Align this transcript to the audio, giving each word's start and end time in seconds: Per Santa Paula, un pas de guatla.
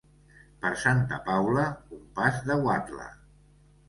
Per 0.61 0.69
Santa 0.83 1.19
Paula, 1.27 1.65
un 1.97 2.01
pas 2.15 2.39
de 2.47 2.57
guatla. 2.65 3.07